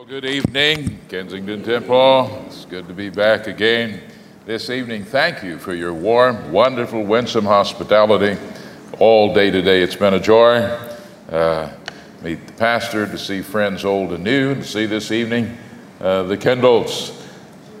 [0.00, 2.44] Well, good evening, Kensington Temple.
[2.46, 4.00] It's good to be back again
[4.46, 5.04] this evening.
[5.04, 8.40] Thank you for your warm, wonderful, winsome hospitality
[8.98, 9.82] all day today.
[9.82, 10.60] It's been a joy.
[11.28, 11.70] Uh,
[12.22, 15.58] meet the pastor, to see friends old and new, and to see this evening
[16.00, 17.10] uh, the Kendalls,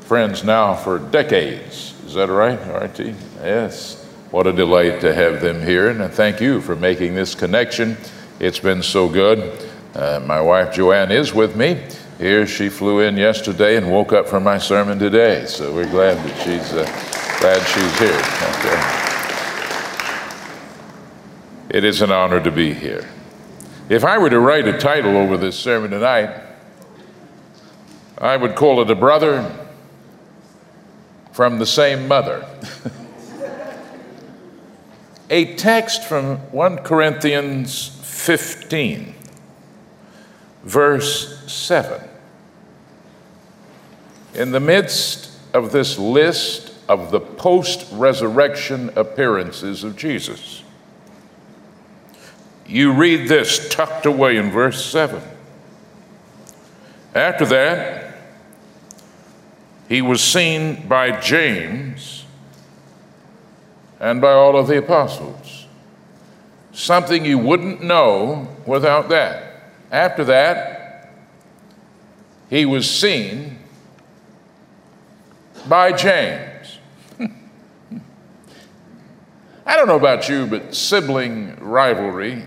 [0.00, 1.94] friends now for decades.
[2.04, 3.14] Is that right, RT?
[3.42, 4.04] Yes.
[4.30, 7.96] What a delight to have them here, and thank you for making this connection.
[8.40, 9.66] It's been so good.
[9.94, 11.82] Uh, my wife Joanne is with me
[12.20, 12.46] here.
[12.46, 16.36] She flew in yesterday and woke up for my sermon today, so we're glad that
[16.44, 16.84] she's uh,
[17.40, 18.20] glad she's here.
[18.60, 18.98] Okay.
[21.70, 23.08] It is an honor to be here.
[23.88, 26.42] If I were to write a title over this sermon tonight,
[28.18, 29.50] I would call it "A Brother
[31.32, 32.46] from the Same Mother."
[35.30, 39.14] a text from 1 Corinthians 15,
[40.64, 42.09] verse 7
[44.34, 50.62] in the midst of this list of the post resurrection appearances of Jesus.
[52.66, 55.22] You read this tucked away in verse 7.
[57.14, 58.14] After that,
[59.88, 62.24] he was seen by James
[63.98, 65.66] and by all of the apostles.
[66.72, 69.64] Something you wouldn't know without that.
[69.90, 71.12] After that,
[72.48, 73.59] he was seen
[75.68, 76.78] by James.
[79.66, 82.44] I don't know about you, but sibling rivalry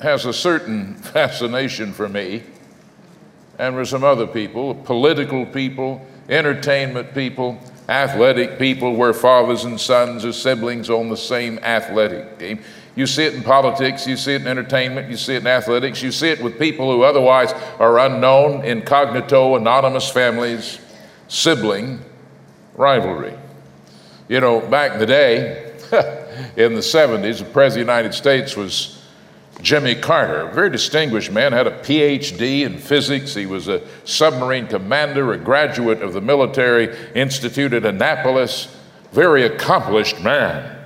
[0.00, 2.42] has a certain fascination for me
[3.58, 10.24] and for some other people, political people, entertainment people, athletic people, where fathers and sons
[10.24, 12.58] are siblings on the same athletic team.
[12.96, 16.02] You see it in politics, you see it in entertainment, you see it in athletics,
[16.02, 20.80] you see it with people who otherwise are unknown, incognito, anonymous families,
[21.28, 22.04] sibling
[22.80, 23.34] rivalry.
[24.28, 25.72] You know, back in the day,
[26.56, 29.02] in the 70s, the President of the United States was
[29.60, 33.34] Jimmy Carter, a very distinguished man, had a PhD in physics.
[33.34, 38.74] He was a submarine commander, a graduate of the Military Institute at Annapolis,
[39.12, 40.78] very accomplished man.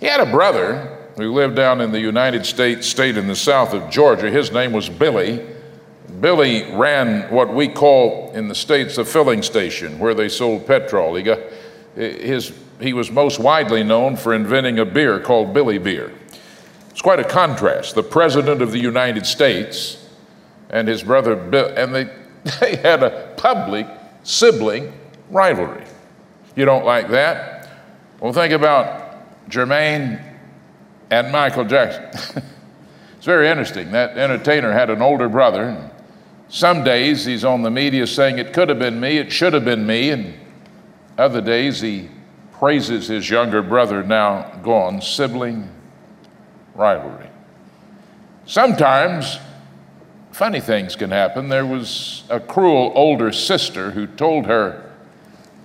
[0.00, 3.72] He had a brother who lived down in the United States state in the south
[3.72, 4.30] of Georgia.
[4.30, 5.44] His name was Billy.
[6.20, 11.14] Billy ran what we call in the States a filling station where they sold petrol.
[11.14, 11.38] He, got,
[11.94, 16.12] his, he was most widely known for inventing a beer called Billy Beer.
[16.90, 17.94] It's quite a contrast.
[17.94, 20.08] The President of the United States
[20.70, 22.04] and his brother Bill, and they,
[22.60, 23.86] they had a public
[24.22, 24.92] sibling
[25.30, 25.84] rivalry.
[26.56, 27.68] You don't like that?
[28.20, 30.20] Well, think about Jermaine
[31.10, 32.42] and Michael Jackson.
[33.16, 33.92] it's very interesting.
[33.92, 35.90] That entertainer had an older brother.
[36.48, 39.64] Some days he's on the media saying it could have been me, it should have
[39.64, 40.34] been me, and
[41.18, 42.08] other days he
[42.52, 45.68] praises his younger brother, now gone, sibling
[46.74, 47.28] rivalry.
[48.46, 49.38] Sometimes
[50.32, 51.48] funny things can happen.
[51.48, 54.90] There was a cruel older sister who told her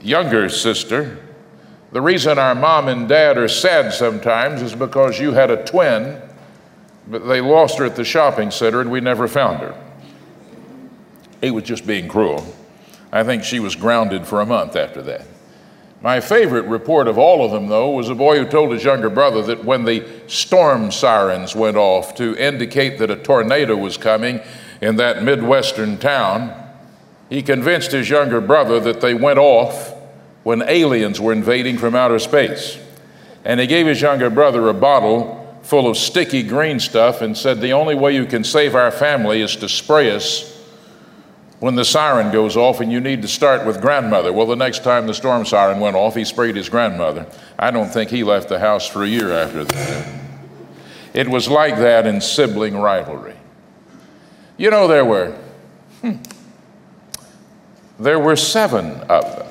[0.01, 1.17] younger sister,
[1.93, 6.21] The reason our mom and dad are sad sometimes is because you had a twin,
[7.07, 9.82] but they lost her at the shopping center and we never found her.
[11.43, 12.55] He was just being cruel.
[13.11, 15.27] I think she was grounded for a month after that.
[16.01, 19.09] My favorite report of all of them, though, was a boy who told his younger
[19.09, 24.39] brother that when the storm sirens went off to indicate that a tornado was coming
[24.81, 26.53] in that Midwestern town,
[27.29, 29.93] he convinced his younger brother that they went off
[30.43, 32.79] when aliens were invading from outer space.
[33.43, 37.59] And he gave his younger brother a bottle full of sticky green stuff and said,
[37.59, 40.52] The only way you can save our family is to spray us
[41.63, 44.33] when the siren goes off and you need to start with grandmother.
[44.33, 47.25] Well, the next time the storm siren went off, he sprayed his grandmother.
[47.57, 50.19] I don't think he left the house for a year after that.
[51.13, 53.37] It was like that in sibling rivalry.
[54.57, 55.37] You know, there were,
[56.01, 56.17] hmm,
[57.97, 59.47] there were seven of them.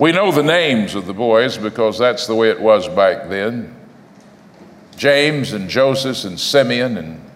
[0.00, 3.76] We know the names of the boys because that's the way it was back then.
[4.96, 7.29] James and Joseph and Simeon and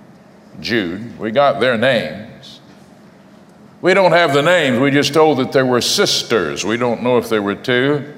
[0.61, 1.19] Jude.
[1.19, 2.61] We got their names.
[3.81, 4.79] We don't have the names.
[4.79, 6.65] We just told that there were sisters.
[6.65, 8.15] We don't know if there were two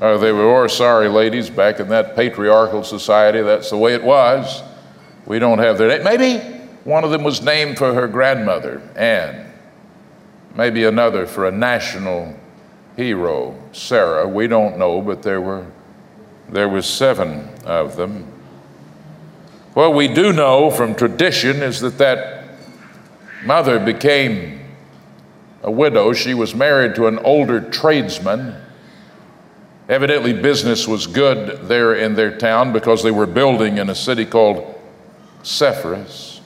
[0.00, 3.40] or they were or sorry ladies back in that patriarchal society.
[3.40, 4.62] That's the way it was.
[5.24, 6.04] We don't have their name.
[6.04, 6.38] Maybe
[6.84, 9.52] one of them was named for her grandmother, Anne.
[10.54, 12.34] Maybe another for a national
[12.96, 14.26] hero, Sarah.
[14.26, 15.66] We don't know, but there were
[16.48, 18.32] there were seven of them.
[19.76, 22.44] What we do know from tradition is that that
[23.44, 24.60] mother became
[25.62, 26.14] a widow.
[26.14, 28.54] She was married to an older tradesman.
[29.86, 34.24] Evidently, business was good there in their town because they were building in a city
[34.24, 34.80] called
[35.42, 36.40] Sepphoris.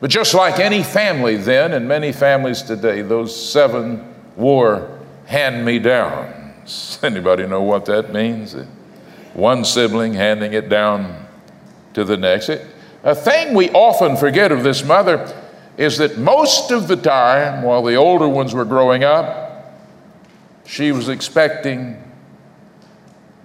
[0.00, 5.78] But just like any family then, and many families today, those seven wore hand me
[5.78, 6.98] downs.
[7.02, 8.56] Anybody know what that means?
[9.34, 11.21] One sibling handing it down
[11.94, 12.48] to the next.
[12.48, 12.66] It,
[13.04, 15.34] a thing we often forget of this mother
[15.76, 19.80] is that most of the time, while the older ones were growing up,
[20.64, 22.02] she was expecting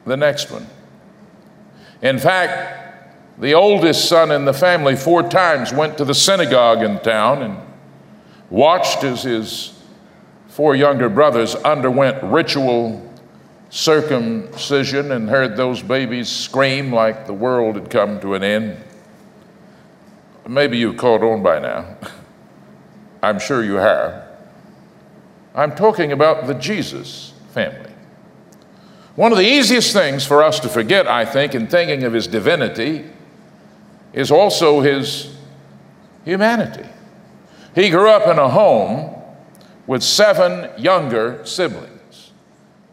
[0.06, 0.68] the next one.
[2.02, 2.84] In fact,
[3.40, 7.58] the oldest son in the family four times went to the synagogue in town and
[8.50, 9.80] watched as his
[10.48, 13.07] four younger brothers underwent ritual
[13.70, 18.78] circumcision and heard those babies scream like the world had come to an end.
[20.48, 21.98] Maybe you've caught on by now.
[23.22, 24.24] I'm sure you have.
[25.54, 27.92] I'm talking about the Jesus family.
[29.16, 32.28] One of the easiest things for us to forget, I think, in thinking of his
[32.28, 33.06] divinity
[34.14, 35.36] is also his
[36.24, 36.88] humanity.
[37.74, 39.16] He grew up in a home
[39.88, 41.97] with seven younger siblings.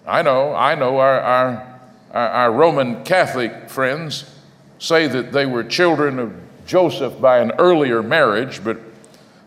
[0.07, 1.81] I know, I know our, our,
[2.13, 4.31] our, Roman Catholic friends
[4.79, 6.35] say that they were children of
[6.67, 8.79] Joseph by an earlier marriage, but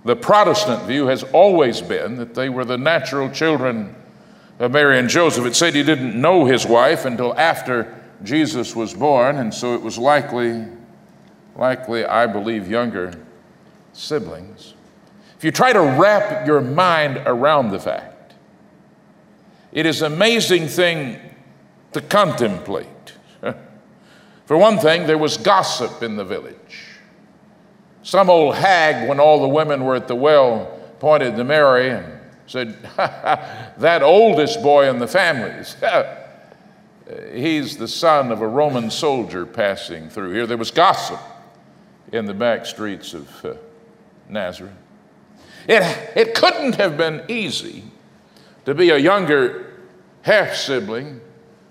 [0.04, 3.96] the Protestant view has always been that they were the natural children
[4.58, 5.46] of Mary and Joseph.
[5.46, 7.94] It said he didn't know his wife until after
[8.24, 10.66] Jesus was born, and so it was likely,
[11.56, 13.14] likely, I believe, younger
[13.94, 14.74] siblings.
[15.38, 18.17] If you try to wrap your mind around the fact,
[19.78, 21.20] it is an amazing thing
[21.92, 23.14] to contemplate.
[24.46, 26.88] For one thing, there was gossip in the village.
[28.02, 30.66] Some old hag, when all the women were at the well,
[30.98, 32.12] pointed to Mary and
[32.48, 35.64] said, That oldest boy in the family,
[37.32, 40.48] he's the son of a Roman soldier passing through here.
[40.48, 41.20] There was gossip
[42.12, 43.54] in the back streets of uh,
[44.28, 44.74] Nazareth.
[45.68, 45.84] It,
[46.16, 47.84] it couldn't have been easy
[48.66, 49.67] to be a younger
[50.28, 51.22] half sibling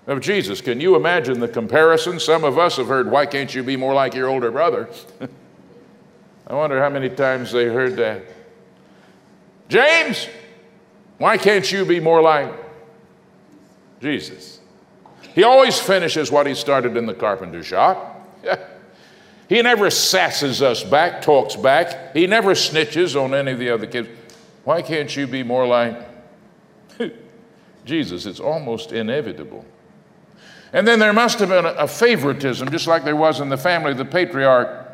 [0.07, 0.61] of Jesus.
[0.61, 2.19] Can you imagine the comparison?
[2.19, 4.89] Some of us have heard, Why can't you be more like your older brother?
[6.47, 8.23] I wonder how many times they heard that.
[9.69, 10.27] James,
[11.19, 12.51] why can't you be more like
[14.01, 14.59] Jesus?
[15.35, 18.27] He always finishes what he started in the carpenter shop.
[19.49, 22.15] he never sasses us back, talks back.
[22.15, 24.07] He never snitches on any of the other kids.
[24.63, 26.16] Why can't you be more like
[27.87, 28.25] Jesus?
[28.25, 29.65] It's almost inevitable.
[30.73, 33.91] And then there must have been a favoritism, just like there was in the family
[33.91, 34.85] of the patriarch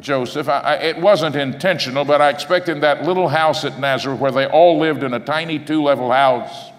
[0.00, 0.48] Joseph.
[0.48, 4.30] I, I, it wasn't intentional, but I expect in that little house at Nazareth where
[4.30, 6.70] they all lived in a tiny two level house,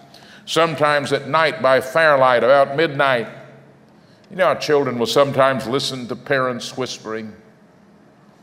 [0.46, 3.28] sometimes at night by firelight, about midnight.
[4.30, 7.34] You know children will sometimes listen to parents whispering?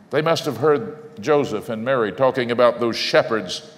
[0.09, 3.71] They must have heard Joseph and Mary talking about those shepherds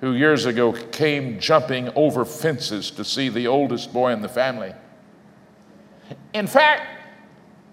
[0.00, 4.74] who years ago came jumping over fences to see the oldest boy in the family.
[6.32, 6.82] In fact,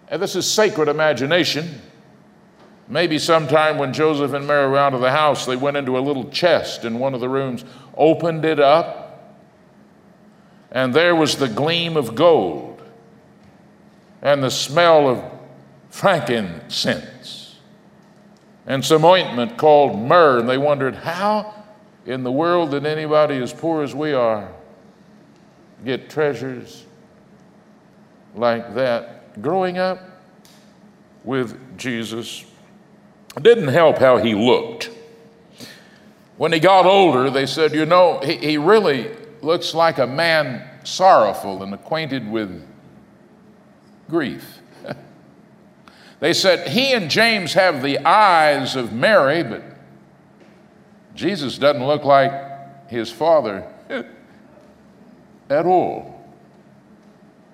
[0.07, 1.81] and this is sacred imagination,
[2.91, 6.01] Maybe sometime when Joseph and Mary were out of the house, they went into a
[6.01, 7.63] little chest in one of the rooms,
[7.95, 9.37] opened it up,
[10.73, 12.81] and there was the gleam of gold
[14.21, 15.23] and the smell of
[15.89, 17.55] frankincense
[18.67, 20.39] and some ointment called myrrh.
[20.39, 21.60] And they wondered, how
[22.05, 24.51] in the world did anybody as poor as we are
[25.85, 26.85] get treasures
[28.35, 29.99] like that growing up
[31.23, 32.45] with Jesus
[33.35, 34.89] it didn't help how he looked.
[36.37, 40.67] When he got older, they said, You know, he, he really looks like a man
[40.83, 42.67] sorrowful and acquainted with
[44.09, 44.59] grief.
[46.19, 49.63] they said, He and James have the eyes of Mary, but
[51.15, 52.31] Jesus doesn't look like
[52.89, 53.67] his father
[55.49, 56.11] at all.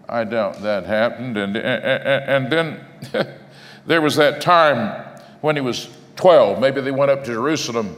[0.10, 1.38] I doubt that happened.
[1.38, 2.86] And, and, and then
[3.86, 5.06] there was that time
[5.42, 6.60] when he was 12.
[6.60, 7.96] Maybe they went up to Jerusalem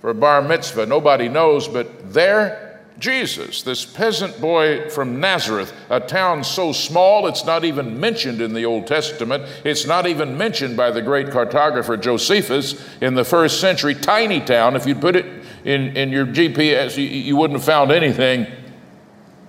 [0.00, 0.86] for a bar mitzvah.
[0.86, 2.65] Nobody knows, but there,
[2.98, 8.54] Jesus, this peasant boy from Nazareth, a town so small it's not even mentioned in
[8.54, 9.44] the Old Testament.
[9.64, 13.94] It's not even mentioned by the great cartographer Josephus in the first century.
[13.94, 14.76] Tiny town.
[14.76, 15.26] If you'd put it
[15.64, 18.46] in, in your GPS, you, you wouldn't have found anything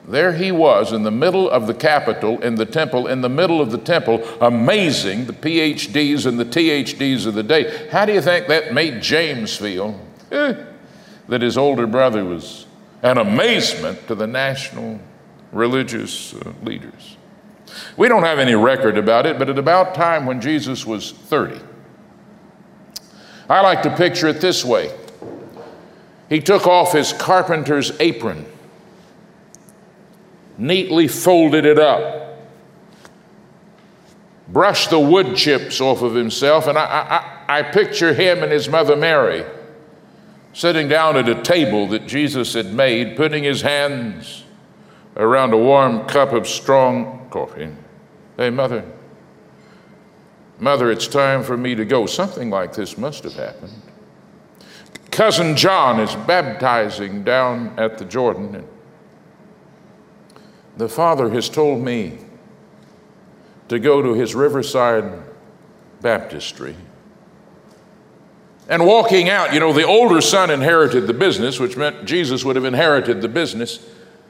[0.07, 3.59] there he was in the middle of the Capitol, in the temple, in the middle
[3.59, 7.89] of the temple, amazing the PhDs and the THDs of the day.
[7.91, 9.99] How do you think that made James feel?
[10.31, 10.53] Eh,
[11.27, 12.66] that his older brother was
[13.03, 14.99] an amazement to the national
[15.51, 17.17] religious uh, leaders.
[17.95, 21.59] We don't have any record about it, but at about time when Jesus was 30,
[23.49, 24.95] I like to picture it this way.
[26.29, 28.45] He took off his carpenter's apron
[30.57, 32.39] neatly folded it up,
[34.47, 38.67] brushed the wood chips off of himself, and I, I, I picture him and his
[38.67, 39.45] mother Mary
[40.57, 44.43] sitting down at a table that Jesus had made, putting his hands
[45.15, 47.69] around a warm cup of strong coffee.
[48.37, 48.83] Hey, mother,
[50.57, 52.07] mother, it's time for me to go.
[52.07, 53.71] Something like this must have happened.
[55.11, 58.55] Cousin John is baptizing down at the Jordan.
[58.55, 58.67] And
[60.75, 62.17] the Father has told me
[63.69, 65.21] to go to his Riverside
[66.01, 66.75] Baptistry.
[68.69, 72.55] And walking out, you know, the older son inherited the business, which meant Jesus would
[72.57, 73.85] have inherited the business.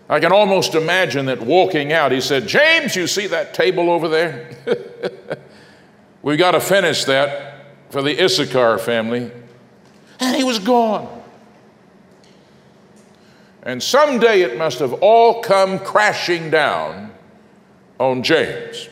[0.10, 4.08] I can almost imagine that walking out, he said, James, you see that table over
[4.08, 4.50] there?
[6.22, 9.32] We've got to finish that for the Issachar family.
[10.20, 11.14] And he was gone.
[13.64, 17.12] And someday it must have all come crashing down
[18.00, 18.88] on James.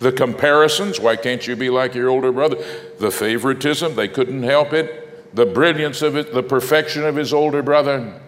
[0.00, 2.56] The comparisons, why can't you be like your older brother?
[2.98, 5.34] The favoritism, they couldn't help it.
[5.34, 8.20] The brilliance of it, the perfection of his older brother.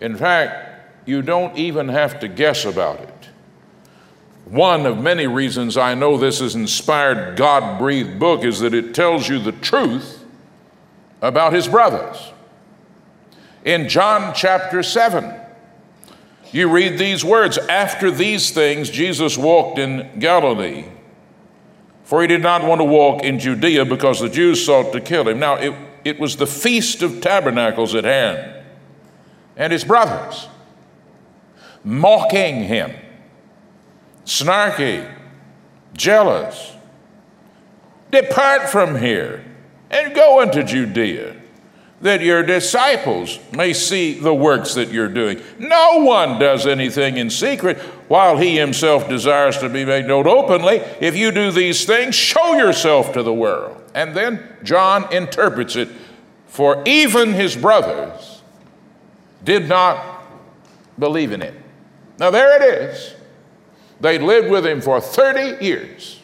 [0.00, 3.28] In fact, you don't even have to guess about it.
[4.44, 8.94] One of many reasons I know this is inspired, God breathed book is that it
[8.94, 10.24] tells you the truth
[11.20, 12.32] about his brothers
[13.64, 15.45] in John chapter 7.
[16.52, 20.84] You read these words After these things, Jesus walked in Galilee,
[22.04, 25.28] for he did not want to walk in Judea because the Jews sought to kill
[25.28, 25.38] him.
[25.38, 25.74] Now, it,
[26.04, 28.64] it was the Feast of Tabernacles at hand,
[29.56, 30.48] and his brothers
[31.82, 32.92] mocking him,
[34.24, 35.08] snarky,
[35.96, 36.72] jealous.
[38.10, 39.44] Depart from here
[39.90, 41.36] and go into Judea
[42.02, 45.40] that your disciples may see the works that you're doing.
[45.58, 50.76] No one does anything in secret while he himself desires to be made known openly.
[51.00, 53.82] If you do these things, show yourself to the world.
[53.94, 55.88] And then John interprets it
[56.46, 58.42] for even his brothers
[59.44, 60.22] did not
[60.98, 61.54] believe in it.
[62.18, 63.14] Now, there it is.
[64.00, 66.20] They'd lived with him for 30 years.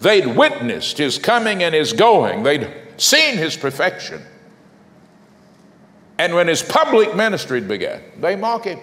[0.00, 2.42] They'd witnessed his coming and his going.
[2.42, 4.22] They'd seen his perfection.
[6.18, 8.78] And when his public ministry began, they mock him.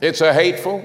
[0.00, 0.84] It's a hateful,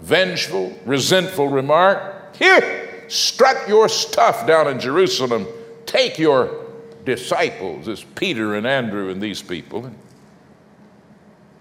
[0.00, 2.36] vengeful, resentful remark.
[2.36, 5.46] Here, strut your stuff down in Jerusalem.
[5.86, 6.66] Take your
[7.04, 9.90] disciples, as Peter and Andrew and these people.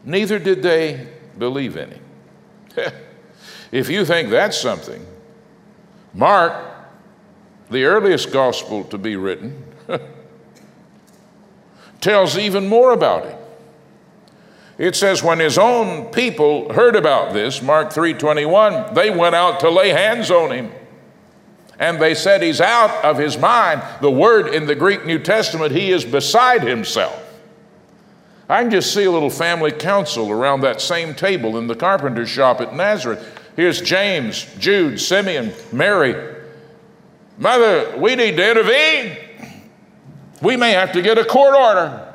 [0.03, 1.93] Neither did they believe him.
[3.71, 5.05] if you think that's something,
[6.13, 6.53] Mark,
[7.69, 9.63] the earliest gospel to be written,
[12.01, 13.35] tells even more about it.
[14.77, 19.69] It says when his own people heard about this, Mark 3:21, they went out to
[19.69, 20.71] lay hands on him.
[21.77, 23.81] And they said he's out of his mind.
[24.01, 27.17] The word in the Greek New Testament, he is beside himself.
[28.49, 32.29] I can just see a little family council around that same table in the carpenter's
[32.29, 33.25] shop at Nazareth.
[33.55, 36.15] Here's James, Jude, Simeon, Mary.
[37.37, 39.17] Mother, we need to intervene.
[40.41, 42.05] We may have to get a court order.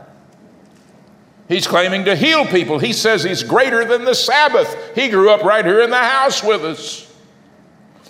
[1.49, 2.79] He's claiming to heal people.
[2.79, 4.95] He says he's greater than the Sabbath.
[4.95, 7.13] He grew up right here in the house with us.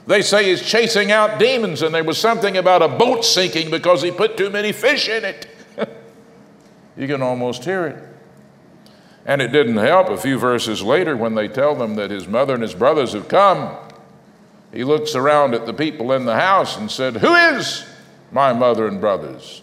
[0.06, 4.02] They say he's chasing out demons, and there was something about a boat sinking because
[4.02, 5.48] he put too many fish in it.
[6.96, 8.02] you can almost hear it.
[9.26, 12.52] And it didn't help a few verses later when they tell them that his mother
[12.52, 13.74] and his brothers have come.
[14.72, 17.86] He looks around at the people in the house and said, Who is
[18.30, 19.62] my mother and brothers?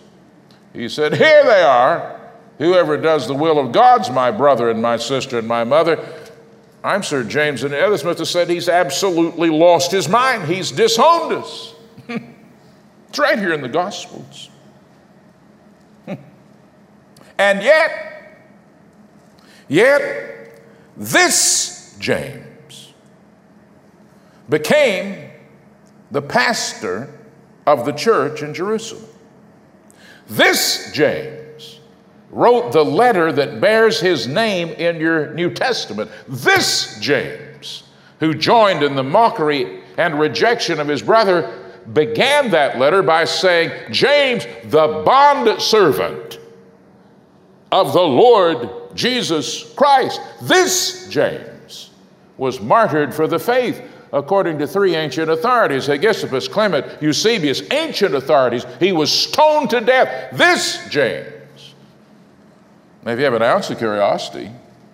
[0.73, 2.19] He said, Here they are.
[2.57, 6.03] Whoever does the will of God's my brother and my sister and my mother.
[6.83, 10.43] I'm Sir James and the others must have said he's absolutely lost his mind.
[10.43, 11.75] He's disowned us.
[12.07, 14.49] it's right here in the Gospels.
[16.07, 18.47] and yet,
[19.67, 20.61] yet,
[20.97, 22.93] this James
[24.49, 25.31] became
[26.09, 27.19] the pastor
[27.65, 29.10] of the church in Jerusalem.
[30.27, 31.79] This James
[32.31, 36.09] wrote the letter that bears his name in your New Testament.
[36.27, 37.83] This James,
[38.19, 41.57] who joined in the mockery and rejection of his brother,
[41.93, 46.39] began that letter by saying, James, the bond servant
[47.71, 50.21] of the Lord Jesus Christ.
[50.41, 51.89] This James
[52.37, 53.81] was martyred for the faith
[54.13, 58.65] according to three ancient authorities Hegesippus, Clement, Eusebius, ancient authorities.
[58.79, 60.35] He was stoned to death.
[60.37, 61.41] This James
[63.03, 64.51] now, if you have an ounce of curiosity,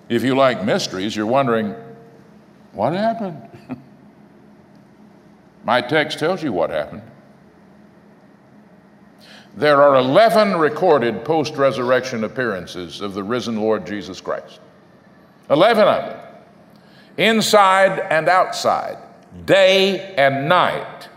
[0.07, 1.75] if you like mysteries, you're wondering,
[2.71, 3.41] what happened?
[5.65, 7.01] My text tells you what happened.
[9.57, 14.59] There are 11 recorded post resurrection appearances of the risen Lord Jesus Christ.
[15.49, 16.19] 11 of them.
[17.17, 18.97] Inside and outside,
[19.45, 21.09] day and night,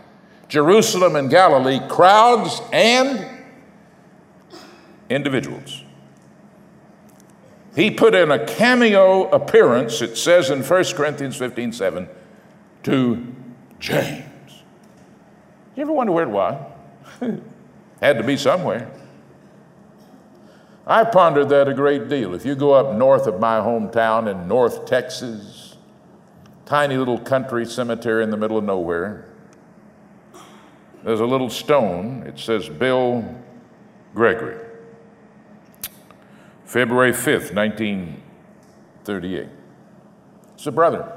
[0.47, 3.27] Jerusalem and Galilee, crowds and
[5.09, 5.83] individuals.
[7.75, 12.09] He put in a cameo appearance, it says in 1 Corinthians 15 7,
[12.83, 13.35] to
[13.79, 14.63] James.
[15.75, 16.61] You ever wonder where it was?
[18.01, 18.91] Had to be somewhere.
[20.85, 22.33] I pondered that a great deal.
[22.33, 25.60] If you go up north of my hometown in North Texas,
[26.65, 29.27] tiny little country cemetery in the middle of nowhere,
[31.03, 32.23] there's a little stone.
[32.27, 33.25] It says Bill
[34.13, 34.57] Gregory.
[36.65, 39.47] February 5th, 1938.
[40.55, 41.11] So, brother,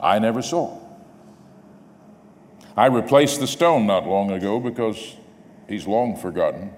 [0.00, 0.78] I never saw.
[2.76, 5.16] I replaced the stone not long ago because
[5.68, 6.72] he's long forgotten.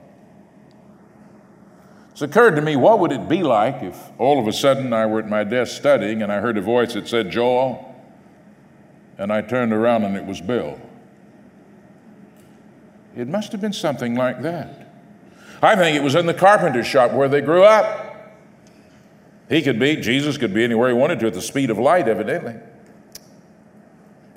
[2.15, 5.05] It's occurred to me, what would it be like if all of a sudden I
[5.05, 7.93] were at my desk studying and I heard a voice that said, Joel,
[9.19, 10.81] and I turned around and it was Bill.
[13.17, 14.93] It must have been something like that.
[15.61, 18.33] I think it was in the carpenter shop where they grew up.
[19.49, 22.07] He could be, Jesus could be anywhere he wanted to at the speed of light,
[22.07, 22.55] evidently.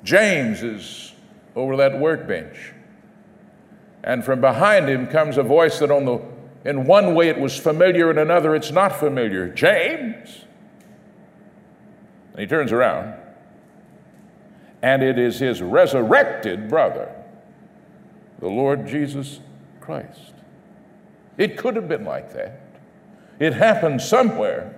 [0.02, 1.12] James is
[1.54, 2.72] over that workbench.
[4.02, 7.56] And from behind him comes a voice that on the in one way it was
[7.56, 9.48] familiar, in another it's not familiar.
[9.48, 10.44] James.
[12.32, 13.14] And he turns around,
[14.82, 17.14] and it is his resurrected brother,
[18.38, 19.40] the Lord Jesus
[19.80, 20.34] Christ.
[21.36, 22.60] It could have been like that.
[23.38, 24.74] It happened somewhere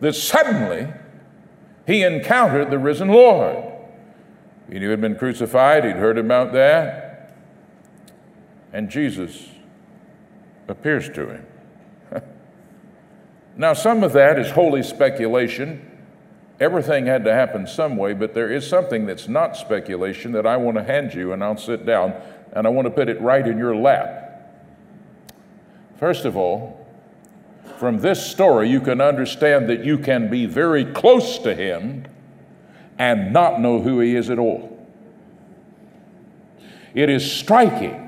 [0.00, 0.88] that suddenly
[1.86, 3.64] he encountered the risen Lord.
[4.70, 7.34] He knew he'd been crucified, he'd heard about that,
[8.72, 9.48] and Jesus
[10.68, 11.46] appears to him.
[13.56, 15.84] now, some of that is holy speculation.
[16.60, 20.56] Everything had to happen some way, but there is something that's not speculation that I
[20.56, 22.14] want to hand you, and I'll sit down
[22.52, 24.24] and I want to put it right in your lap.
[25.98, 26.86] First of all,
[27.78, 32.06] from this story, you can understand that you can be very close to Him
[32.98, 34.86] and not know who He is at all.
[36.94, 38.07] It is striking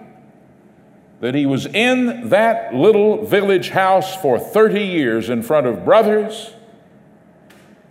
[1.21, 6.53] that He was in that little village house for 30 years in front of brothers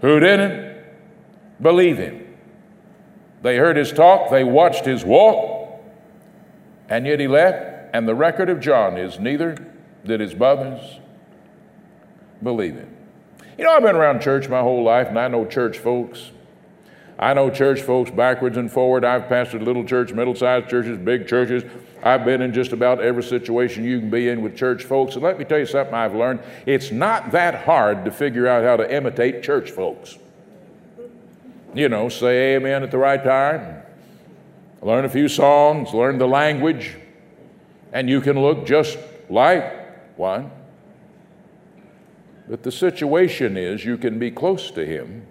[0.01, 0.83] who didn't
[1.61, 2.25] believe Him.
[3.41, 5.81] They heard His talk, they watched His walk,
[6.89, 7.77] and yet He left.
[7.91, 9.55] And the record of John is neither
[10.05, 10.99] did his brothers
[12.41, 12.95] believe him?
[13.57, 16.31] You know, I've been around church my whole life, and I know church folks.
[17.17, 19.03] I know church folks backwards and forward.
[19.03, 21.63] I've pastored little church, middle sized churches, big churches.
[22.01, 25.15] I've been in just about every situation you can be in with church folks.
[25.15, 28.63] And let me tell you something I've learned it's not that hard to figure out
[28.63, 30.17] how to imitate church folks.
[31.73, 33.83] You know, say amen at the right time,
[34.81, 36.95] learn a few songs, learn the language,
[37.93, 38.97] and you can look just
[39.29, 40.51] like one.
[42.47, 45.27] But the situation is you can be close to Him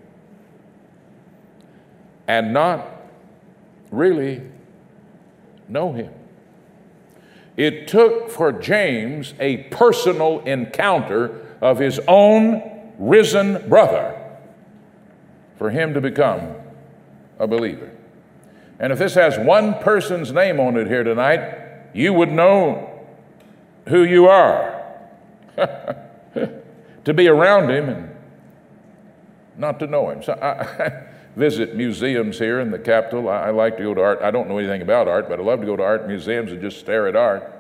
[2.29, 2.87] and not
[3.91, 4.43] really
[5.69, 6.13] know Him.
[7.59, 14.15] It took for James a personal encounter of his own risen brother
[15.57, 16.55] for him to become
[17.41, 17.91] a believer.
[18.79, 21.59] And if this has one person's name on it here tonight,
[21.93, 23.05] you would know
[23.89, 24.81] who you are.
[25.57, 28.17] to be around him and
[29.57, 30.23] not to know him.
[30.23, 31.07] So I,
[31.39, 33.29] visit museums here in the capital.
[33.29, 34.19] I, I, like to go to art.
[34.21, 36.61] I don't know anything about art, but I love to go to art museums and
[36.61, 37.55] just stare at art.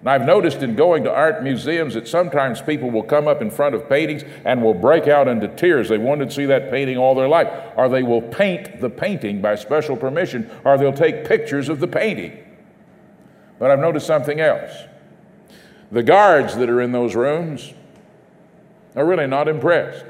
[0.00, 3.50] And I've noticed in going to art museums that sometimes people will come up in
[3.50, 5.88] front of paintings and will break out into tears.
[5.88, 7.48] They wanted to see that painting all their life.
[7.76, 11.88] Or they will paint the painting by special permission, or they'll take pictures of the
[11.88, 12.38] painting.
[13.58, 14.72] But I've noticed something else.
[15.90, 17.72] The guards that are in those rooms
[18.94, 20.04] are really not impressed.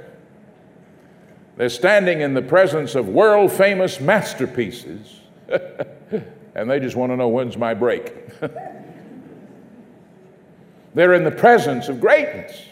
[1.57, 5.21] They're standing in the presence of world famous masterpieces,
[6.55, 8.13] and they just want to know when's my break.
[10.95, 12.67] They're in the presence of greatness,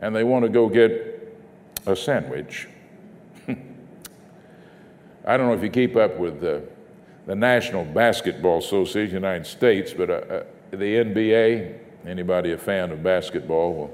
[0.00, 1.36] and they want to go get
[1.86, 2.68] a sandwich.
[3.48, 6.62] I don't know if you keep up with the,
[7.26, 12.58] the National Basketball Association of the United States, but uh, uh, the NBA, anybody a
[12.58, 13.90] fan of basketball, well,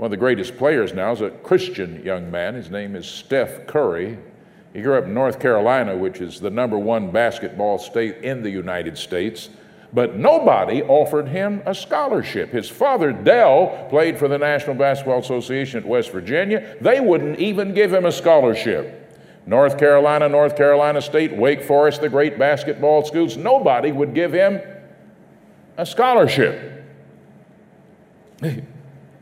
[0.00, 2.54] one of the greatest players now is a Christian young man.
[2.54, 4.16] His name is Steph Curry.
[4.72, 8.48] He grew up in North Carolina, which is the number one basketball state in the
[8.48, 9.50] United States.
[9.92, 12.48] But nobody offered him a scholarship.
[12.48, 16.78] His father, Dell, played for the National Basketball Association at West Virginia.
[16.80, 19.14] They wouldn't even give him a scholarship.
[19.44, 24.62] North Carolina, North Carolina State, Wake Forest, the great basketball schools, nobody would give him
[25.76, 26.86] a scholarship.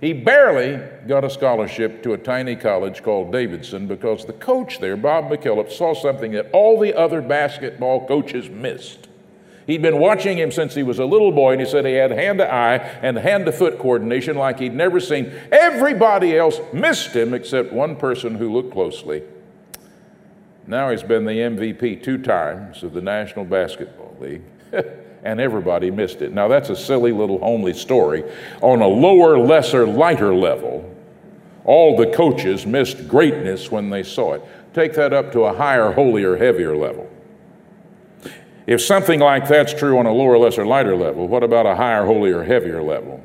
[0.01, 4.97] He barely got a scholarship to a tiny college called Davidson because the coach there,
[4.97, 9.09] Bob McKillop, saw something that all the other basketball coaches missed.
[9.67, 12.11] He'd been watching him since he was a little boy, and he said he had
[12.11, 15.33] hand to eye and hand to foot coordination like he'd never seen.
[15.53, 19.25] Everybody else missed him except one person who looked closely.
[20.67, 24.43] Now he's been the MVP two times of the National Basketball League.
[25.23, 26.33] and everybody missed it.
[26.33, 28.25] Now, that's a silly little homely story.
[28.61, 30.95] On a lower, lesser, lighter level,
[31.65, 34.43] all the coaches missed greatness when they saw it.
[34.75, 37.11] Take that up to a higher, holier, heavier level.
[38.67, 42.05] If something like that's true on a lower, lesser, lighter level, what about a higher,
[42.05, 43.23] holier, heavier level?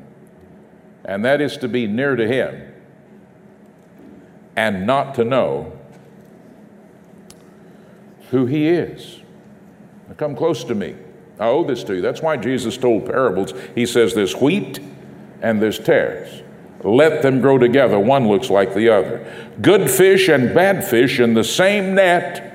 [1.04, 2.72] And that is to be near to Him
[4.56, 5.78] and not to know
[8.30, 9.20] who He is.
[10.08, 10.96] Now come close to me.
[11.38, 12.00] I owe this to you.
[12.00, 13.52] That's why Jesus told parables.
[13.74, 14.80] He says there's wheat
[15.42, 16.42] and there's tares.
[16.82, 17.98] Let them grow together.
[17.98, 19.26] One looks like the other.
[19.60, 22.50] Good fish and bad fish in the same net.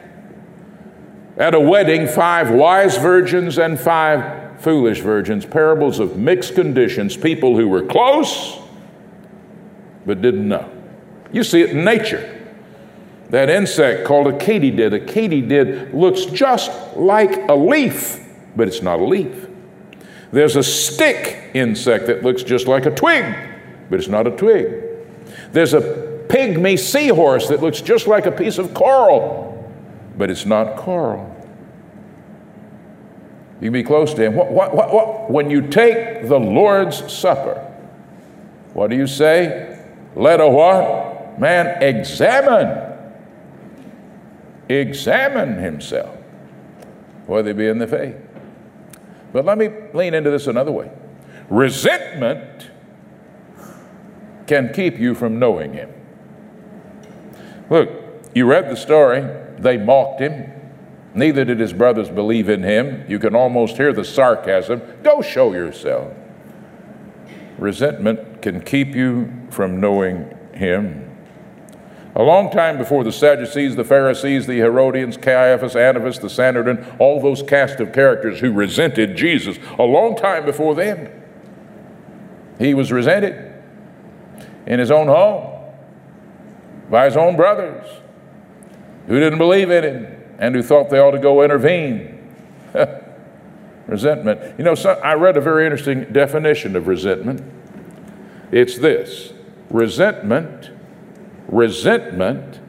[1.37, 5.45] At a wedding, five wise virgins and five foolish virgins.
[5.45, 8.59] Parables of mixed conditions, people who were close
[10.05, 10.69] but didn't know.
[11.31, 12.35] You see it in nature.
[13.29, 14.93] That insect called a katydid.
[14.93, 19.47] A katydid looks just like a leaf but it's not a leaf.
[20.31, 23.25] There's a stick insect that looks just like a twig,
[23.89, 24.83] but it's not a twig.
[25.51, 25.81] There's a
[26.27, 29.71] pygmy seahorse that looks just like a piece of coral,
[30.17, 31.35] but it's not coral.
[33.59, 34.35] You can be close to him.
[34.35, 35.31] What, what, what?
[35.31, 37.55] When you take the Lord's Supper,
[38.73, 39.83] what do you say?
[40.15, 41.39] Let a what?
[41.39, 42.87] Man examine.
[44.69, 46.15] Examine himself,
[47.25, 48.15] whether he be in the faith.
[49.31, 50.91] But let me lean into this another way
[51.49, 52.69] resentment
[54.47, 55.91] can keep you from knowing Him.
[57.69, 57.89] Look,
[58.33, 59.21] you read the story,
[59.57, 60.51] they mocked him.
[61.13, 63.03] Neither did his brothers believe in him.
[63.07, 64.81] You can almost hear the sarcasm.
[65.03, 66.13] Go show yourself.
[67.57, 71.08] Resentment can keep you from knowing him.
[72.15, 77.21] A long time before the Sadducees, the Pharisees, the Herodians, Caiaphas, Annas, the Sanhedrin, all
[77.21, 81.07] those cast of characters who resented Jesus, a long time before them,
[82.57, 83.53] he was resented
[84.65, 85.63] in his own home
[86.89, 87.87] by his own brothers
[89.07, 92.15] who didn't believe in him and who thought they ought to go intervene.
[93.89, 94.57] resentment.
[94.57, 97.41] You know, so I read a very interesting definition of resentment.
[98.51, 99.33] It's this
[99.69, 100.71] resentment
[101.51, 102.59] Resentment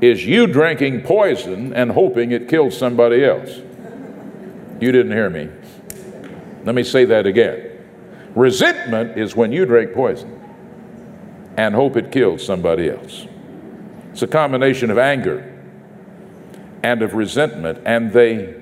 [0.00, 3.60] is you drinking poison and hoping it kills somebody else.
[4.80, 5.48] You didn't hear me.
[6.64, 7.70] Let me say that again.
[8.34, 10.40] Resentment is when you drink poison
[11.56, 13.26] and hope it kills somebody else.
[14.12, 15.48] It's a combination of anger
[16.82, 18.54] and of resentment, and they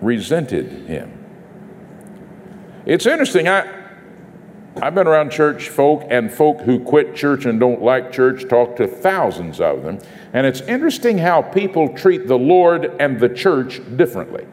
[0.00, 1.10] resented him.
[2.86, 3.48] It's interesting.
[3.48, 3.73] I,
[4.82, 8.74] I've been around church folk and folk who quit church and don't like church, talk
[8.76, 10.00] to thousands of them.
[10.32, 14.44] And it's interesting how people treat the Lord and the church differently.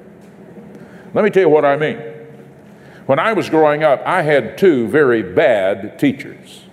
[1.14, 1.98] Let me tell you what I mean.
[3.08, 6.66] When I was growing up, I had two very bad teachers.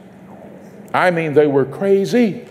[0.93, 2.47] I mean, they were crazy.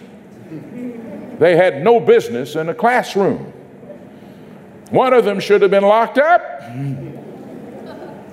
[1.37, 3.53] They had no business in a classroom.
[4.89, 6.61] One of them should have been locked up.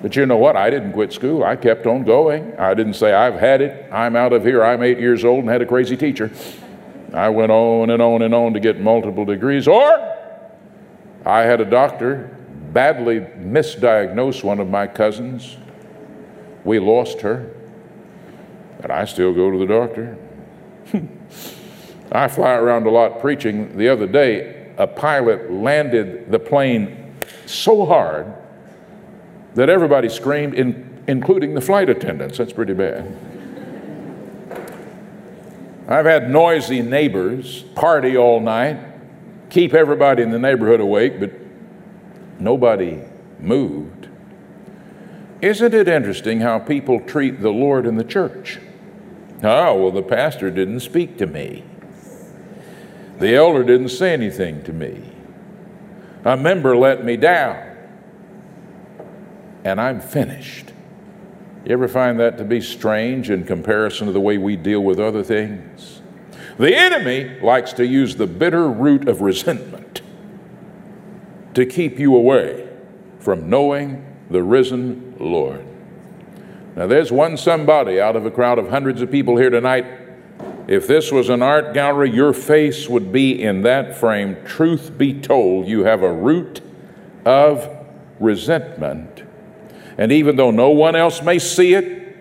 [0.05, 0.55] But you know what?
[0.55, 1.43] I didn't quit school.
[1.43, 2.55] I kept on going.
[2.59, 3.91] I didn't say, I've had it.
[3.91, 4.63] I'm out of here.
[4.63, 6.29] I'm eight years old and had a crazy teacher.
[7.11, 9.67] I went on and on and on to get multiple degrees.
[9.67, 10.15] Or
[11.25, 12.37] I had a doctor
[12.71, 15.57] badly misdiagnosed one of my cousins.
[16.63, 17.51] We lost her,
[18.81, 20.19] but I still go to the doctor.
[22.11, 23.75] I fly around a lot preaching.
[23.75, 27.15] The other day, a pilot landed the plane
[27.47, 28.31] so hard
[29.55, 32.37] that everybody screamed, in, including the flight attendants.
[32.37, 33.13] That's pretty bad.
[35.87, 38.79] I've had noisy neighbors party all night,
[39.49, 41.31] keep everybody in the neighborhood awake, but
[42.39, 43.01] nobody
[43.39, 44.09] moved.
[45.41, 48.59] Isn't it interesting how people treat the Lord and the church?
[49.43, 51.63] Oh, well, the pastor didn't speak to me.
[53.19, 55.01] The elder didn't say anything to me.
[56.23, 57.74] A member let me down.
[59.65, 60.71] And I'm finished.
[61.65, 64.99] You ever find that to be strange in comparison to the way we deal with
[64.99, 66.03] other things?
[66.59, 70.03] The enemy likes to use the bitter root of resentment
[71.55, 72.69] to keep you away
[73.19, 75.65] from knowing the risen Lord.
[76.75, 79.85] Now, there's one somebody out of a crowd of hundreds of people here tonight.
[80.67, 84.37] If this was an art gallery, your face would be in that frame.
[84.45, 86.61] Truth be told, you have a root
[87.25, 87.67] of
[88.19, 89.23] resentment.
[89.97, 92.17] And even though no one else may see it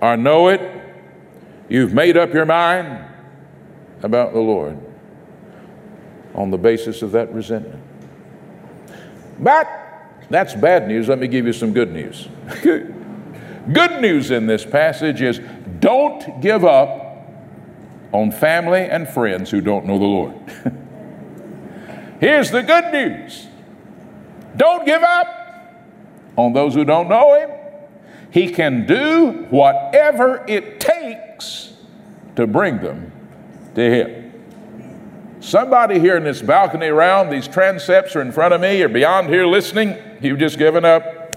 [0.00, 0.60] or know it,
[1.68, 3.04] you've made up your mind
[4.02, 4.78] about the Lord
[6.34, 7.82] on the basis of that resentment.
[9.38, 9.68] But
[10.30, 11.08] that's bad news.
[11.08, 12.28] Let me give you some good news.
[12.62, 15.40] good news in this passage is
[15.80, 17.00] don't give up
[18.12, 20.34] on family and friends who don't know the Lord.
[22.20, 23.48] Here's the good news
[24.56, 25.43] don't give up
[26.36, 27.50] on those who don't know Him.
[28.30, 31.74] He can do whatever it takes
[32.36, 33.12] to bring them
[33.74, 34.24] to Him.
[35.40, 39.28] Somebody here in this balcony around, these transepts are in front of me, or beyond
[39.28, 41.36] here listening, you've just given up,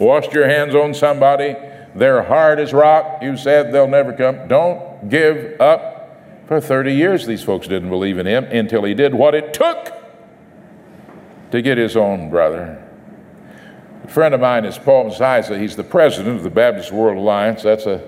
[0.00, 1.56] washed your hands on somebody,
[1.94, 4.48] they're hard as rock, you said they'll never come.
[4.48, 5.94] Don't give up.
[6.46, 9.92] For 30 years, these folks didn't believe in him until he did what it took
[11.50, 12.87] to get his own brother.
[14.08, 15.60] A friend of mine is Paul Msiza.
[15.60, 17.62] He's the president of the Baptist World Alliance.
[17.62, 18.02] That's a,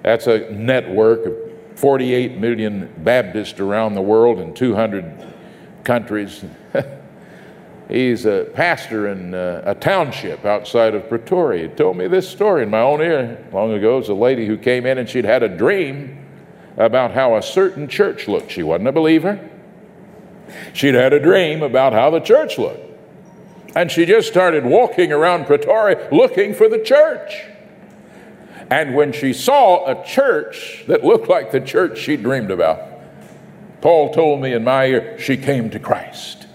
[0.00, 1.36] that's a network of
[1.74, 5.26] 48 million Baptists around the world in 200
[5.82, 6.44] countries.
[7.88, 11.68] He's a pastor in uh, a township outside of Pretoria.
[11.68, 13.96] He told me this story in my own ear long ago.
[13.96, 16.28] It was a lady who came in and she'd had a dream
[16.76, 18.52] about how a certain church looked.
[18.52, 19.50] She wasn't a believer.
[20.74, 22.89] She'd had a dream about how the church looked.
[23.74, 27.44] And she just started walking around Pretoria looking for the church.
[28.70, 32.80] And when she saw a church that looked like the church she dreamed about,
[33.80, 36.46] Paul told me in my ear, she came to Christ.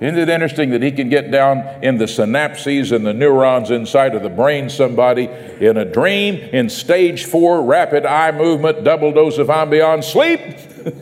[0.00, 4.14] Isn't it interesting that he can get down in the synapses and the neurons inside
[4.14, 5.26] of the brain somebody
[5.60, 10.40] in a dream, in stage four, rapid eye movement, double dose of Ambien sleep,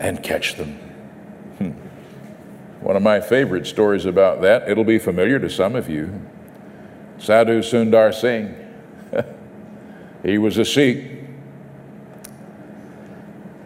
[0.00, 0.79] and catch them?
[2.90, 6.20] One of my favorite stories about that, it'll be familiar to some of you.
[7.18, 8.52] Sadhu Sundar Singh.
[10.24, 11.08] he was a Sikh.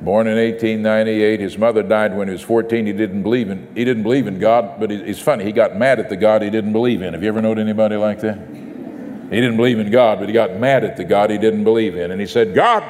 [0.02, 2.84] Born in 1898, his mother died when he was 14.
[2.84, 5.44] He didn't believe in he didn't believe in God, but it's funny.
[5.44, 7.14] He got mad at the God he didn't believe in.
[7.14, 8.36] Have you ever known anybody like that?
[8.36, 11.96] He didn't believe in God, but he got mad at the God he didn't believe
[11.96, 12.84] in, and he said, "God,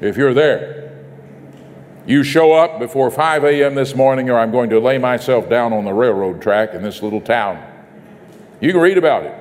[0.00, 0.93] if you're there,
[2.06, 3.74] you show up before 5 a.m.
[3.74, 7.02] this morning, or I'm going to lay myself down on the railroad track in this
[7.02, 7.62] little town."
[8.60, 9.34] You can read about it.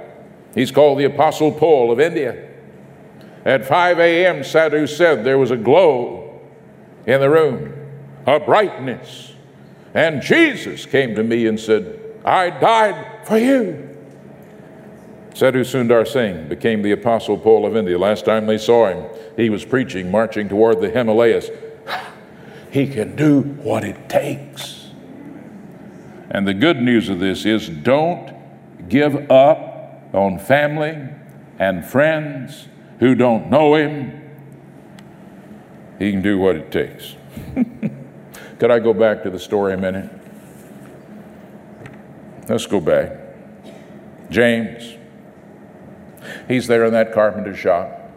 [0.53, 2.49] He's called the Apostle Paul of India.
[3.45, 6.41] At 5 a.m., Sadhu said there was a glow
[7.05, 7.73] in the room,
[8.25, 9.33] a brightness.
[9.93, 13.89] And Jesus came to me and said, I died for you.
[15.33, 17.97] Sadhu Sundar Singh became the Apostle Paul of India.
[17.97, 21.49] Last time they saw him, he was preaching, marching toward the Himalayas.
[22.73, 24.89] He can do what it takes.
[26.31, 28.33] And the good news of this is don't
[28.89, 31.07] give up on family
[31.59, 34.19] and friends who don't know Him,
[35.99, 37.15] He can do what it takes.
[38.59, 40.09] Could I go back to the story a minute?
[42.49, 43.19] Let's go back.
[44.31, 44.97] James,
[46.47, 48.11] he's there in that carpenter shop.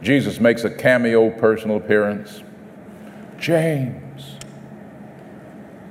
[0.00, 2.42] Jesus makes a cameo personal appearance.
[3.38, 4.36] James.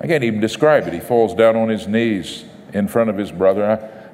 [0.01, 0.93] I can't even describe it.
[0.93, 3.65] He falls down on his knees in front of his brother.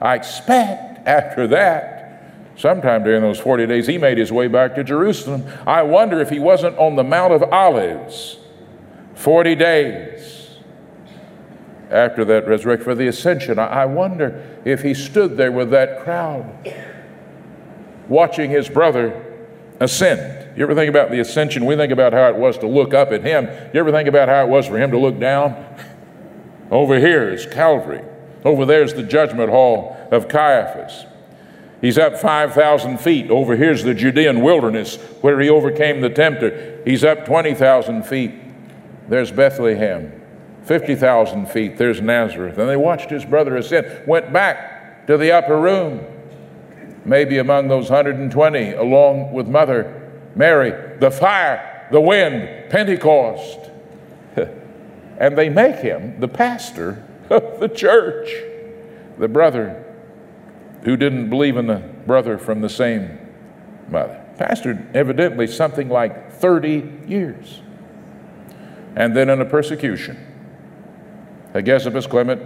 [0.01, 2.23] I, I expect after that,
[2.55, 5.45] sometime during those 40 days, he made his way back to Jerusalem.
[5.65, 8.37] I wonder if he wasn't on the Mount of Olives
[9.15, 10.49] 40 days.
[11.89, 13.59] after that resurrection, for the ascension.
[13.59, 16.73] I wonder if he stood there with that crowd
[18.07, 19.25] watching his brother
[19.79, 20.40] ascend.
[20.55, 21.65] You ever think about the ascension?
[21.65, 23.45] We think about how it was to look up at him.
[23.73, 25.65] You ever think about how it was for him to look down?
[26.69, 28.03] Over here is Calvary.
[28.43, 31.05] Over there is the judgment hall of Caiaphas.
[31.79, 33.31] He's up 5,000 feet.
[33.31, 36.81] Over here's the Judean wilderness where he overcame the tempter.
[36.85, 38.33] He's up 20,000 feet.
[39.07, 40.21] There's Bethlehem.
[40.63, 41.77] 50,000 feet.
[41.77, 42.57] There's Nazareth.
[42.57, 46.05] And they watched his brother ascend, went back to the upper room
[47.05, 50.00] maybe among those 120, along with Mother
[50.35, 53.69] Mary, the fire, the wind, Pentecost.
[55.17, 58.29] and they make him the pastor of the church,
[59.17, 59.85] the brother
[60.83, 63.19] who didn't believe in the brother from the same
[63.89, 64.19] mother.
[64.37, 67.61] Pastored evidently something like 30 years.
[68.95, 70.27] And then in a persecution,
[71.53, 72.41] Hegesippus Clement,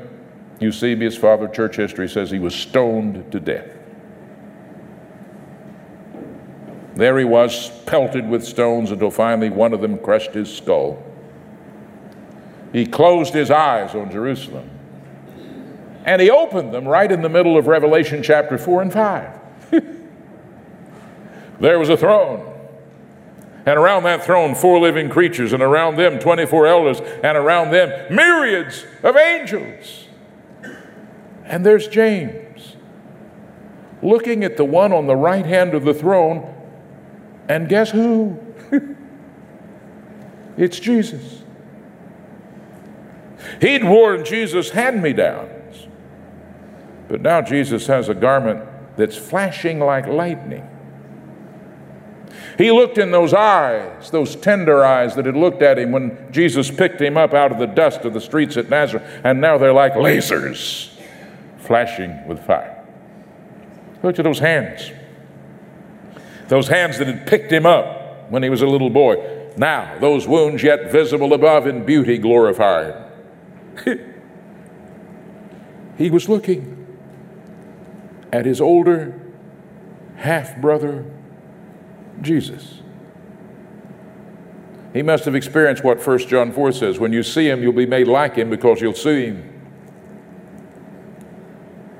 [0.59, 3.74] Eusebius, father of church history, says he was stoned to death.
[6.95, 11.03] There he was, pelted with stones until finally one of them crushed his skull.
[12.71, 14.69] He closed his eyes on Jerusalem.
[16.05, 19.39] And he opened them right in the middle of Revelation chapter 4 and 5.
[21.59, 22.53] there was a throne.
[23.65, 28.13] And around that throne, four living creatures, and around them, 24 elders, and around them,
[28.13, 30.07] myriads of angels.
[31.43, 32.75] And there's James
[34.03, 36.54] looking at the one on the right hand of the throne
[37.47, 38.39] and guess who?
[40.57, 41.43] it's Jesus.
[43.61, 45.87] He'd worn Jesus' hand me downs,
[47.07, 48.63] but now Jesus has a garment
[48.97, 50.67] that's flashing like lightning.
[52.57, 56.71] He looked in those eyes, those tender eyes that had looked at him when Jesus
[56.71, 59.73] picked him up out of the dust of the streets at Nazareth, and now they're
[59.73, 60.89] like lasers
[61.57, 62.71] flashing with fire.
[64.03, 64.91] Look at those hands.
[66.47, 69.51] Those hands that had picked him up when he was a little boy.
[69.57, 72.93] Now, those wounds yet visible above in beauty glorified.
[75.97, 76.87] he was looking
[78.31, 79.19] at his older
[80.17, 81.05] half brother,
[82.21, 82.81] Jesus.
[84.93, 87.85] He must have experienced what 1 John 4 says when you see him, you'll be
[87.85, 89.51] made like him because you'll see him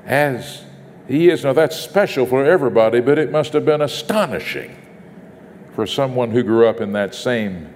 [0.06, 0.65] as
[1.08, 1.44] he is.
[1.44, 4.76] Now, that's special for everybody, but it must have been astonishing
[5.74, 7.72] for someone who grew up in that same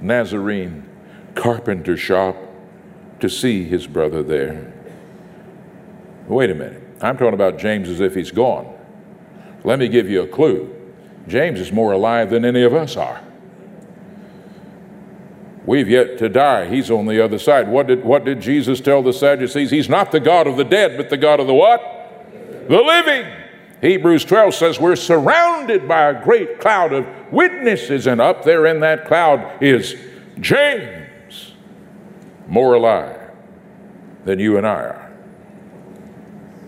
[0.00, 0.88] Nazarene
[1.34, 2.36] carpenter shop
[3.20, 4.72] to see his brother there.
[6.26, 6.82] Wait a minute.
[7.00, 8.74] I'm talking about James as if he's gone.
[9.64, 10.74] Let me give you a clue.
[11.26, 13.22] James is more alive than any of us are.
[15.64, 16.66] We've yet to die.
[16.68, 17.68] He's on the other side.
[17.68, 19.70] What did, what did Jesus tell the Sadducees?
[19.70, 21.97] He's not the God of the dead, but the God of the what?
[22.68, 23.26] The living.
[23.80, 28.80] Hebrews 12 says we're surrounded by a great cloud of witnesses, and up there in
[28.80, 29.96] that cloud is
[30.40, 31.54] James,
[32.48, 33.30] more alive
[34.24, 35.12] than you and I are.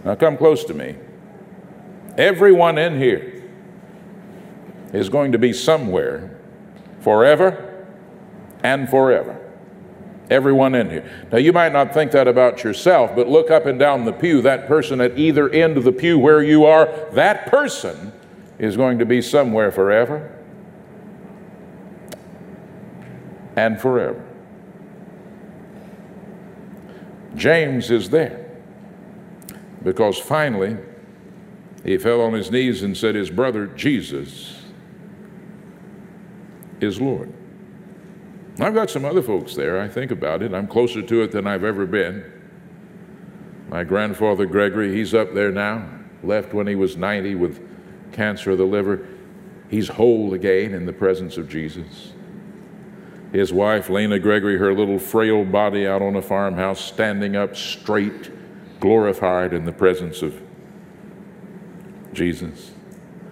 [0.04, 0.96] Now come close to me.
[2.16, 3.42] Everyone in here
[4.92, 6.38] is going to be somewhere
[7.00, 7.86] forever
[8.62, 9.39] and forever.
[10.30, 11.10] Everyone in here.
[11.32, 14.40] Now, you might not think that about yourself, but look up and down the pew.
[14.40, 18.12] That person at either end of the pew where you are, that person
[18.56, 20.32] is going to be somewhere forever
[23.56, 24.24] and forever.
[27.34, 28.48] James is there
[29.82, 30.76] because finally
[31.84, 34.62] he fell on his knees and said, His brother Jesus
[36.80, 37.32] is Lord.
[38.62, 39.80] I've got some other folks there.
[39.80, 40.52] I think about it.
[40.52, 42.24] I'm closer to it than I've ever been.
[43.68, 45.88] My grandfather Gregory, he's up there now,
[46.22, 47.66] left when he was 90 with
[48.12, 49.06] cancer of the liver.
[49.68, 52.12] He's whole again in the presence of Jesus.
[53.32, 58.30] His wife, Lena Gregory, her little frail body out on a farmhouse, standing up straight,
[58.80, 60.42] glorified in the presence of
[62.12, 62.72] Jesus.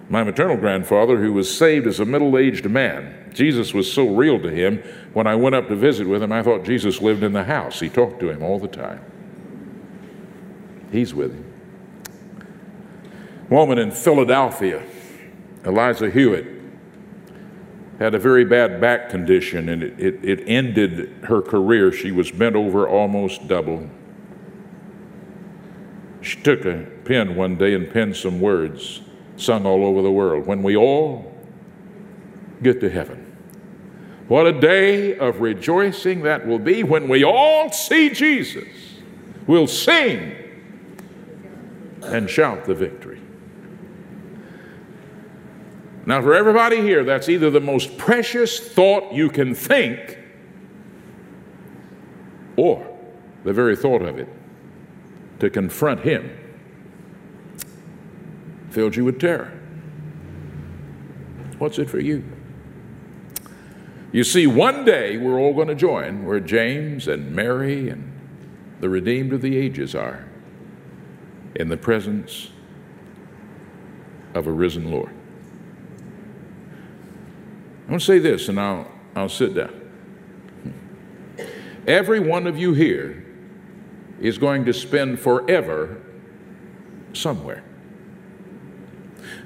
[0.07, 4.39] My maternal grandfather, who was saved as a middle aged man, Jesus was so real
[4.41, 4.77] to him,
[5.13, 7.79] when I went up to visit with him, I thought Jesus lived in the house.
[7.79, 9.01] He talked to him all the time.
[10.91, 11.45] He's with him.
[13.49, 14.83] Woman in Philadelphia,
[15.65, 16.45] Eliza Hewitt,
[17.99, 21.91] had a very bad back condition and it, it, it ended her career.
[21.91, 23.89] She was bent over almost double.
[26.21, 29.01] She took a pen one day and penned some words
[29.35, 30.45] sung all over the world.
[30.45, 31.28] When we all
[32.61, 33.25] get to heaven,
[34.27, 38.67] what a day of rejoicing that will be when we all see Jesus
[39.49, 40.35] We'll sing
[42.03, 43.19] and shout the victory.
[46.05, 50.19] Now, for everybody here, that's either the most precious thought you can think
[52.57, 52.95] or
[53.43, 54.29] the very thought of it
[55.39, 56.29] to confront him
[58.69, 59.51] filled you with terror.
[61.57, 62.23] What's it for you?
[64.11, 68.11] You see, one day we're all going to join where James and Mary and
[68.79, 70.25] the redeemed of the ages are
[71.55, 72.49] in the presence
[74.33, 75.11] of a risen Lord.
[77.87, 79.75] I want to say this and I'll, I'll sit down.
[81.87, 83.25] Every one of you here
[84.19, 86.01] is going to spend forever
[87.13, 87.63] somewhere.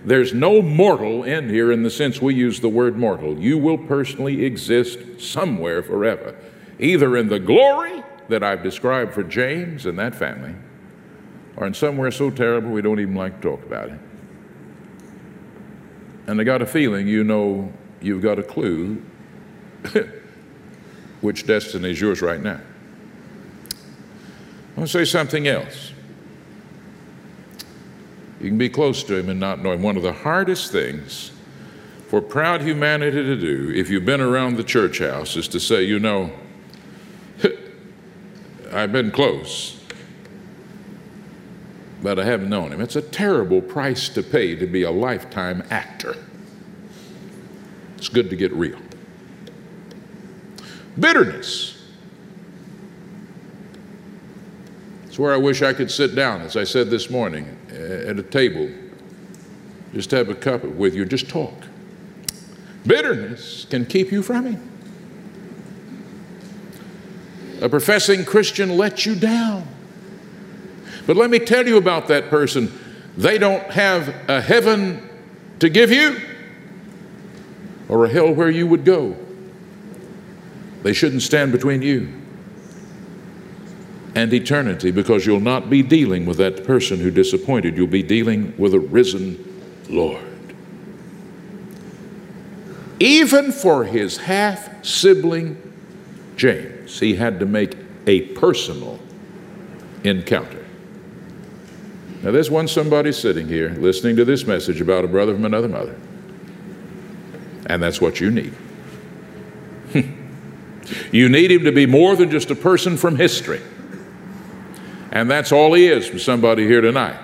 [0.06, 3.39] There's no mortal in here in the sense we use the word mortal.
[3.39, 6.36] You will personally exist somewhere forever,
[6.78, 10.56] either in the glory that I've described for James and that family,
[11.56, 13.99] or in somewhere so terrible we don't even like to talk about it.
[16.28, 19.01] And I got a feeling you know you've got a clue
[21.22, 22.60] which destiny is yours right now.
[24.76, 25.92] I want to say something else.
[28.43, 29.81] You can be close to him and not know him.
[29.81, 31.31] One of the hardest things
[32.09, 35.83] for proud humanity to do, if you've been around the church house, is to say,
[35.83, 36.29] you know,
[38.73, 39.81] I've been close,
[42.01, 42.81] but I haven't known him.
[42.81, 46.17] It's a terrible price to pay to be a lifetime actor.
[47.97, 48.79] It's good to get real.
[50.99, 51.81] Bitterness.
[55.05, 58.24] It's where I wish I could sit down, as I said this morning, at a
[58.24, 58.69] table,
[59.93, 61.53] just have a cup with you, just talk.
[62.86, 64.69] Bitterness can keep you from Him.
[67.61, 69.67] A professing Christian lets you down.
[71.07, 72.71] But let me tell you about that person.
[73.17, 75.09] They don't have a heaven
[75.59, 76.19] to give you
[77.88, 79.15] or a hell where you would go.
[80.82, 82.22] They shouldn't stand between you
[84.16, 87.76] and eternity because you'll not be dealing with that person who disappointed.
[87.76, 89.43] You'll be dealing with a risen
[89.89, 90.24] Lord.
[92.99, 95.57] Even for his half sibling
[96.36, 97.76] James, he had to make
[98.07, 98.99] a personal
[100.03, 100.66] encounter.
[102.22, 105.68] Now, there's one somebody sitting here listening to this message about a brother from another
[105.68, 105.95] mother,
[107.66, 108.53] and that's what you need.
[111.11, 113.61] you need him to be more than just a person from history.
[115.14, 117.20] And that's all he is for somebody here tonight.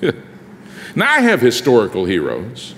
[0.94, 2.76] now, I have historical heroes.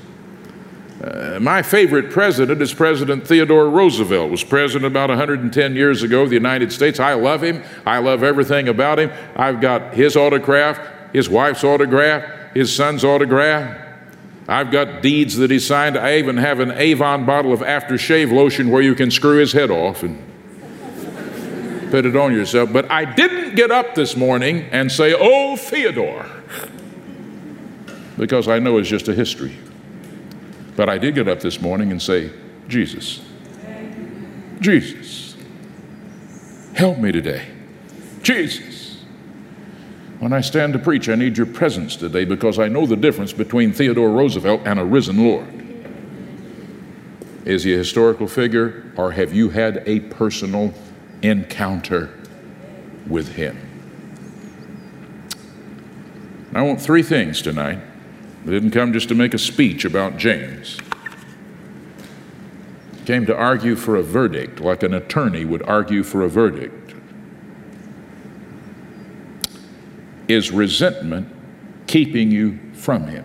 [1.02, 4.30] Uh, my favorite president is President Theodore Roosevelt.
[4.30, 6.98] Was president about 110 years ago of the United States.
[6.98, 7.62] I love him.
[7.84, 9.12] I love everything about him.
[9.36, 10.80] I've got his autograph,
[11.12, 13.82] his wife's autograph, his son's autograph.
[14.48, 15.98] I've got deeds that he signed.
[15.98, 19.70] I even have an Avon bottle of aftershave lotion where you can screw his head
[19.70, 20.33] off and
[21.94, 22.72] put it on yourself.
[22.72, 26.26] But I didn't get up this morning and say, Oh, Theodore,
[28.18, 29.56] because I know it's just a history.
[30.74, 32.32] But I did get up this morning and say,
[32.66, 33.22] Jesus,
[34.58, 35.36] Jesus,
[36.74, 37.46] help me today.
[38.22, 39.04] Jesus.
[40.18, 43.32] When I stand to preach, I need your presence today because I know the difference
[43.32, 45.46] between Theodore Roosevelt and a risen Lord.
[47.44, 50.74] Is he a historical figure or have you had a personal
[51.24, 52.10] encounter
[53.08, 53.58] with Him.
[56.54, 57.78] I want three things tonight.
[58.46, 60.78] I didn't come just to make a speech about James.
[62.92, 66.94] I came to argue for a verdict, like an attorney would argue for a verdict.
[70.28, 71.28] Is resentment
[71.86, 73.24] keeping you from Him?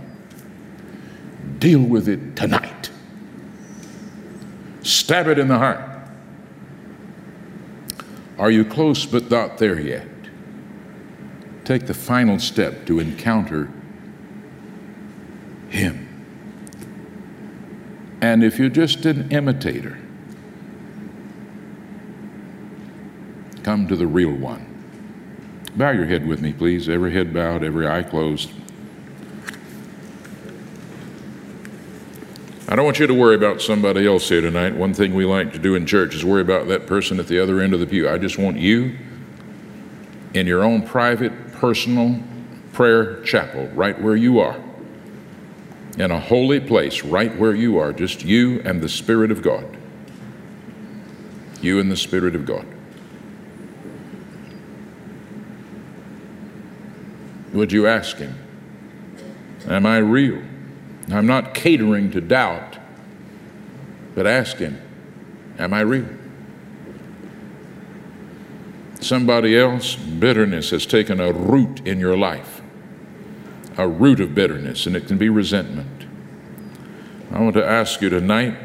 [1.59, 2.89] Deal with it tonight.
[4.81, 5.98] Stab it in the heart.
[8.39, 10.07] Are you close but not there yet?
[11.65, 13.69] Take the final step to encounter
[15.67, 16.07] Him.
[18.21, 19.99] And if you're just an imitator,
[23.63, 24.65] come to the real one.
[25.75, 26.89] Bow your head with me, please.
[26.89, 28.51] Every head bowed, every eye closed.
[32.71, 34.75] I don't want you to worry about somebody else here tonight.
[34.75, 37.39] One thing we like to do in church is worry about that person at the
[37.39, 38.07] other end of the pew.
[38.07, 38.95] I just want you
[40.35, 42.21] in your own private, personal
[42.71, 44.55] prayer chapel, right where you are,
[45.97, 49.65] in a holy place, right where you are, just you and the Spirit of God.
[51.61, 52.67] You and the Spirit of God.
[57.51, 58.37] Would you ask Him,
[59.67, 60.43] Am I real?
[61.13, 62.77] I'm not catering to doubt,
[64.15, 64.81] but ask Him,
[65.57, 66.07] Am I real?
[69.01, 72.61] Somebody else, bitterness has taken a root in your life,
[73.77, 76.05] a root of bitterness, and it can be resentment.
[77.31, 78.57] I want to ask you tonight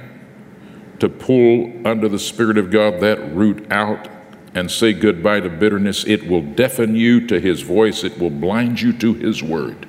[0.98, 4.08] to pull under the Spirit of God that root out
[4.54, 6.04] and say goodbye to bitterness.
[6.04, 9.86] It will deafen you to His voice, it will blind you to His word.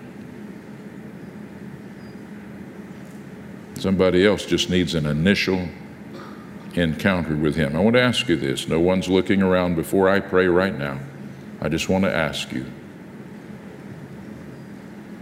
[3.86, 5.70] Somebody else just needs an initial
[6.74, 7.76] encounter with Him.
[7.76, 8.68] I want to ask you this.
[8.68, 10.98] No one's looking around before I pray right now.
[11.62, 12.64] I just want to ask you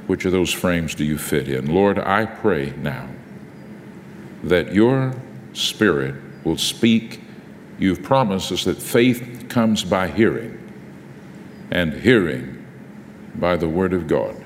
[0.07, 1.73] which of those frames do you fit in?
[1.73, 3.09] Lord, I pray now
[4.45, 5.13] that your
[5.51, 7.19] Spirit will speak.
[7.77, 10.57] You've promised us that faith comes by hearing,
[11.69, 12.65] and hearing
[13.35, 14.42] by the Word of God.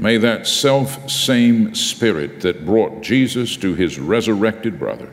[0.00, 5.10] May that self same Spirit that brought Jesus to his resurrected brother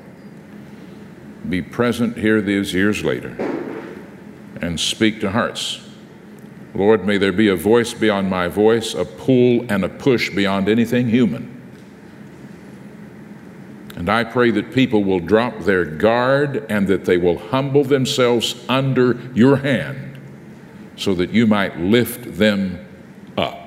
[1.49, 3.35] be present here these years later
[4.61, 5.81] and speak to hearts.
[6.73, 10.69] Lord, may there be a voice beyond my voice, a pull and a push beyond
[10.69, 11.53] anything human.
[13.97, 18.55] And I pray that people will drop their guard and that they will humble themselves
[18.69, 20.17] under your hand
[20.95, 22.87] so that you might lift them
[23.37, 23.66] up.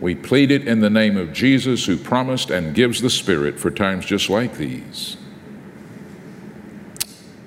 [0.00, 3.70] We plead it in the name of Jesus, who promised and gives the Spirit for
[3.70, 5.18] times just like these.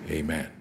[0.10, 0.53] Amen.